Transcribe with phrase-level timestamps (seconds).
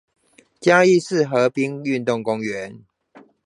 [0.59, 2.85] 嘉義市河濱運動公園